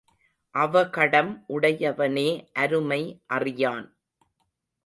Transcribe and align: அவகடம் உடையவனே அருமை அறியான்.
அவகடம் 0.55 1.45
உடையவனே 1.49 2.27
அருமை 2.53 3.01
அறியான். 3.27 3.87